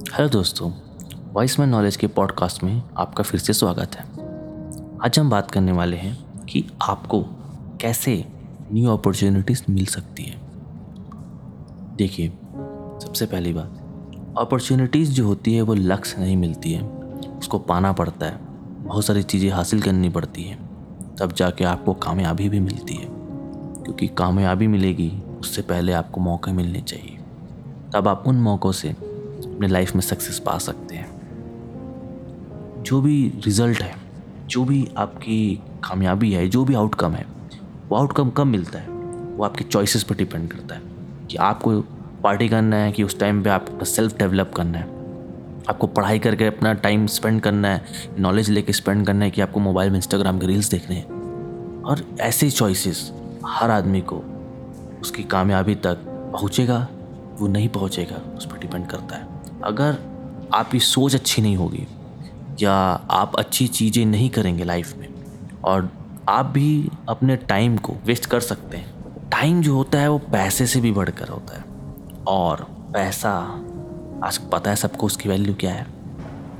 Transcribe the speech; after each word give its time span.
Hello 0.00 0.28
दोस्तों 0.28 0.70
voice 1.32 1.58
man 1.60 1.68
knowledge 1.68 1.96
के 1.96 2.06
podcast 2.06 2.62
में 2.64 2.82
आपका 2.96 3.22
फिर 3.22 3.40
से 3.40 3.52
स्वागत 3.52 3.96
है। 3.96 4.04
आज 5.04 5.18
हम 5.18 5.30
बात 5.30 5.50
करने 5.50 5.72
वाले 5.72 5.96
हैं 5.96 6.44
कि 6.44 6.64
आपको 6.82 7.20
कैसे 7.80 8.24
न्यू 8.72 8.90
अपॉर्चुनिटीज़ 8.90 9.62
मिल 9.70 9.86
सकती 9.86 10.22
हैं। 10.22 10.40
देखिए, 11.96 12.28
सबसे 13.02 13.26
पहली 13.26 13.52
बात 13.52 14.34
अपॉर्चुनिटीज़ 14.38 15.12
जो 15.12 15.26
होती 15.26 15.54
है 15.54 15.62
वो 15.62 15.74
लक्ष्य 15.74 16.20
नहीं 16.20 16.36
मिलती 16.36 16.72
है। 16.72 16.82
उसको 17.38 17.58
पाना 17.58 17.92
पड़ता 17.92 18.26
है, 18.26 18.40
बहुत 18.84 19.04
सारी 19.04 19.22
चीज़ें 19.22 19.50
हासिल 19.50 19.82
करनी 19.82 20.08
पड़ती 20.08 20.42
हैं। 20.42 20.58
तब 21.16 21.32
जाके 21.32 21.64
आपको 21.64 21.94
कामयाबी 21.94 22.48
भी 22.48 22.60
मिलती 22.60 22.94
है, 22.94 23.08
क्योंकि 23.84 24.08
कामयाबी 24.08 24.66
मिलेगी, 24.66 25.12
उससे 25.40 25.62
पहले 25.62 25.92
आपको 25.92 26.20
मौके 26.20 26.52
मिलने 26.52 26.80
चाहिए। 26.80 27.18
तब 27.94 28.08
आप 28.08 28.24
उन 28.26 28.36
मौक़ों 28.36 28.72
से 28.72 29.09
अपने 29.60 29.68
लाइफ 29.68 29.94
में 29.94 30.02
सक्सेस 30.02 30.38
पा 30.38 30.58
सकते 30.58 30.94
हैं। 30.96 32.82
जो 32.82 33.00
भी 33.00 33.32
रिज़ल्ट 33.44 33.82
है, 33.82 33.94
जो 34.46 34.64
भी 34.64 34.88
आपकी 34.96 35.62
कामयाबी 35.84 36.32
है, 36.32 36.48
जो 36.48 36.64
भी 36.64 36.74
आउटकम 36.74 37.12
है, 37.12 37.26
वो 37.88 37.96
आउटकम 37.96 38.30
कब 38.30 38.46
मिलता 38.46 38.78
है? 38.78 38.88
वो 39.36 39.44
आपके 39.44 39.64
चॉइसेस 39.64 40.02
पर 40.02 40.14
डिपेंड 40.14 40.50
करता 40.50 40.74
है 40.74 40.80
कि 41.30 41.36
आपको 41.36 41.80
पार्टी 42.22 42.48
करना 42.48 42.76
है, 42.76 42.92
कि 42.92 43.02
उस 43.02 43.20
टाइम 43.20 43.42
पे 43.42 43.50
आपको 43.50 43.84
सेल्फ 43.84 44.18
डेवलप 44.18 44.52
करना 44.56 44.78
है। 44.78 44.84
आपको 45.68 45.86
पढ़ाई 45.86 46.18
करके 46.18 46.46
अपना 46.46 46.72
टाइम 46.72 47.06
स्पेंड 47.06 47.40
करना 47.40 47.68
है 47.68 47.84
नॉलेज 48.18 48.50
लेके 48.50 48.72
स्पेंड 48.72 49.06
करना 49.06 49.24
है 49.24 49.30
कि 49.30 49.40
आपको 49.40 49.60
मोबाइल 49.60 49.90
में 49.90 49.96
इंस्टाग्राम 49.96 50.38
के 50.38 50.46
रील्स 50.46 50.70
देखने 50.70 50.96
हैं। 50.96 51.82
और 51.82 52.04
ऐसे 52.20 52.50
चॉइसेस 52.50 53.12
हर 53.46 53.70
आदमी 53.70 54.00
को 54.00 54.22
उसकी 55.00 55.22
कामयाबी 55.22 55.74
तक 55.74 55.98
पहुँचेगा, 56.32 56.88
वो 57.38 57.48
नहीं 57.48 57.68
पहुँचेगा, 57.68 58.36
उस 58.36 58.46
पर 58.46 58.58
डिपेंड 58.58 58.86
करता 58.86 59.16
है। 59.16 59.39
अगर 59.64 59.96
आपकी 60.54 60.78
सोच 60.80 61.14
अच्छी 61.14 61.42
नहीं 61.42 61.56
होगी 61.56 61.86
या 62.60 62.72
आप 63.12 63.34
अच्छी 63.38 63.66
चीज़ें 63.68 64.04
नहीं 64.06 64.28
करेंगे 64.30 64.64
लाइफ 64.64 64.96
में, 64.96 65.08
और 65.64 65.88
आप 66.28 66.46
भी 66.46 66.90
अपने 67.08 67.36
टाइम 67.36 67.76
को 67.76 67.92
वेस्ट 68.04 68.26
कर 68.26 68.40
सकते 68.40 68.76
हैं 68.76 69.28
टाइम 69.30 69.60
जो 69.62 69.74
होता 69.74 69.98
है 69.98 70.08
वो 70.08 70.18
पैसे 70.32 70.66
से 70.66 70.80
भी 70.80 70.92
बढ़कर 70.92 71.28
होता 71.28 71.56
है। 71.56 71.64
और 72.28 72.66
पैसा, 72.92 73.32
आज 74.24 74.38
पता 74.52 74.70
है 74.70 74.76
सबको 74.76 75.06
उसकी 75.06 75.28
वैल्यू 75.28 75.54
क्या 75.54 75.72
है? 75.72 75.86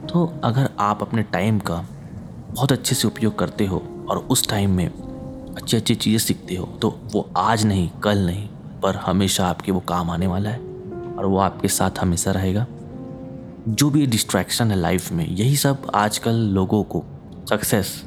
तो 0.07 0.25
अगर 0.45 0.71
आप 0.81 1.03
अपने 1.03 1.23
टाइम 1.23 1.59
का 1.61 1.85
बहुत 2.51 2.73
अच्छे 2.73 2.95
से 2.95 3.09
उपयोग 3.09 3.39
करते 3.39 3.67
हो 3.67 3.83
और 4.11 4.19
उस 4.31 4.49
टाइम 4.49 4.71
में 4.71 4.87
अच्छी 4.87 5.77
अच्छी 5.77 5.95
चीज़ें 5.95 6.19
सीखते 6.19 6.55
हो 6.55 6.67
तो 6.83 6.99
वो 7.13 7.29
आज 7.37 7.65
नहीं, 7.67 7.89
कल 8.03 8.27
नहीं, 8.27 8.49
पर 8.83 8.97
हमेशा 8.97 9.47
आपके 9.47 9.73
वो 9.73 9.81
काम 9.81 10.11
आने 10.11 10.27
वाला 10.27 10.51
है, 10.51 10.59
और 11.19 11.27
वो 11.27 11.39
आपके 11.39 11.69
साथ 11.69 11.99
हमेशा 12.01 12.31
रहेगा। 12.31 12.67
जो 13.69 13.91
भी 13.91 14.07
डिस्ट्रैक्शन 14.07 14.71
है 14.71 14.77
लाइफ 14.77 15.13
में, 15.13 15.27
यही 15.27 15.57
सब 15.57 15.91
आजकल 15.95 16.33
लोगों 16.33 16.83
को 16.83 17.05
सक्सेस 17.51 18.05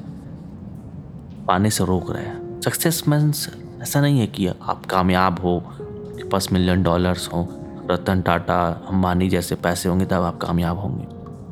पाने 1.48 1.70
से 1.70 1.86
रोक 1.86 2.12
रहा 2.12 2.22
है। 2.22 2.62
सक्सेस 2.62 3.04
मीन्स 3.08 3.50
ऐसा 3.82 4.02
नहीं 4.02 4.20
है 4.20 4.28
कि 4.28 4.48
आप 4.48 4.86
कामयाब 4.86 5.40
हो, 5.40 5.64
आपके 5.68 6.23
पास 6.23 6.52
मिलियन 6.52 6.84
डॉलर्स 6.84 7.28
हो, 7.28 7.48
रतन 7.92 8.22
टाटा, 8.22 8.70
अंबानी 8.70 9.30
जैसे 9.30 9.56
पैसे 9.56 9.90
होंगे 9.90 10.06
तब 10.06 10.22
आप 10.22 10.38
कामयाब 10.38 10.80
होंगे। 10.80 11.06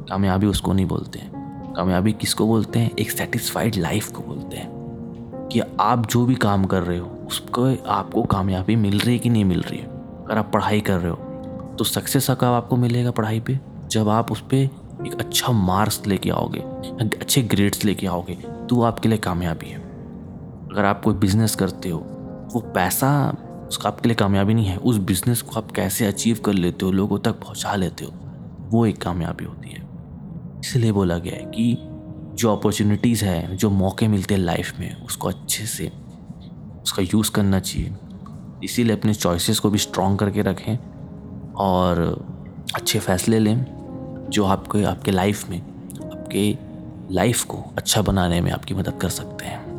कामयाबी 0.09 0.47
उसको 0.47 0.73
नहीं 0.73 0.85
बोलते 0.85 1.19
हैं। 1.19 1.31
कामयाबी 1.73 2.13
किसको 2.13 2.47
बोलते 2.47 2.79
हैं? 2.79 2.91
एक 2.99 3.11
सेटिस्फाइड 3.11 3.75
लाइफ 3.75 4.11
को 4.11 4.21
बोलते 4.21 4.57
हैं। 4.57 4.81
कि 5.51 5.61
आप 5.79 6.07
जो 6.07 6.25
भी 6.25 6.35
काम 6.35 6.65
कर 6.65 6.83
रहे 6.83 6.97
हो, 6.97 7.07
उसको, 7.27 7.83
आपको 7.87 8.23
कामयाबी 8.23 8.75
मिल 8.75 8.99
रही 8.99 9.13
है 9.13 9.19
कि 9.19 9.29
नहीं 9.29 9.45
मिल 9.45 9.61
रही 9.61 9.79
है? 9.79 9.85
अगर 9.85 10.37
आप 10.37 10.51
पढ़ाई 10.53 10.81
कर 10.81 10.97
रहे 10.97 11.11
हो 11.11 11.15
तो 11.77 11.83
सक्सेस 11.83 12.29
कब 12.29 12.43
आपको 12.43 12.75
मिलेगा 12.75 13.11
पढ़ाई 13.11 13.39
पे? 13.39 13.70
जब 13.91 14.09
आप 14.09 14.31
उस 14.31 14.41
पर 14.41 14.55
एक 15.07 15.15
अच्छा 15.19 15.51
मार्क्स 15.53 16.05
लेके 16.07 16.29
आओगे 16.29 16.59
अच्छे 17.17 17.41
ग्रेड्स 17.43 17.83
लेके 17.85 18.07
आओगे 18.07 18.35
तो 18.69 18.81
आपके 18.81 19.09
लिए 19.09 19.17
कामयाबी 19.17 19.69
है। 19.69 19.79
अगर 20.71 20.85
आप 20.85 21.01
कोई 21.03 21.13
बिज़नेस 21.13 21.55
करते 21.55 21.89
हो, 21.89 21.99
वो 22.53 22.59
पैसा 22.75 23.09
उसका 23.67 23.89
आपके 23.89 24.09
लिए 24.09 24.15
कामयाबी 24.15 24.53
नहीं 24.53 24.65
है, 24.65 24.77
उस 24.77 24.97
बिज़नेस 24.97 25.41
को 25.41 25.59
आप 25.59 25.71
कैसे 25.71 26.05
अचीव 26.05 26.39
कर 26.45 26.53
लेते 26.53 26.85
हो, 26.85 26.91
लोगों 26.91 27.19
तक 27.19 27.31
पहुँचा 27.31 27.75
लेते 27.75 28.05
हो, 28.05 28.11
वो 28.71 28.85
एक 28.85 29.01
कामयाबी 29.01 29.45
होती 29.45 29.69
है। 29.69 29.81
इसलिए 30.59 30.91
बोला 30.91 31.17
गया 31.17 31.35
है 31.35 31.45
कि 31.45 31.77
जो 32.35 32.55
अपॉर्चुनिटीज़ 32.55 33.25
है, 33.25 33.55
जो 33.55 33.69
मौके 33.69 34.07
मिलते 34.07 34.33
हैं 34.33 34.41
लाइफ 34.41 34.79
में, 34.79 35.03
उसको 35.03 35.27
अच्छे 35.27 35.65
से, 35.65 35.91
उसका 36.83 37.03
यूज़ 37.03 37.31
करना 37.31 37.59
चाहिए। 37.59 37.93
इसीलिए 38.63 38.95
अपने 38.95 39.13
चॉइसेस 39.13 39.59
को 39.59 39.69
भी 39.69 39.77
स्ट्रॉन्ग 39.77 40.19
करके 40.19 40.41
रखें 40.41 40.77
और 41.55 41.99
अच्छे 42.75 42.99
फैसले 42.99 43.39
लें। 43.39 43.80
जो 44.31 44.45
आपके 44.45 44.83
आपके 44.83 45.11
लाइफ 45.11 45.49
में, 45.49 45.61
आपके 46.11 46.57
लाइफ 47.13 47.43
को 47.43 47.57
अच्छा 47.77 48.01
बनाने 48.01 48.41
में 48.41 48.51
आपकी 48.51 48.73
मदद 48.73 48.99
कर 49.01 49.09
सकते 49.09 49.45
हैं। 49.45 49.70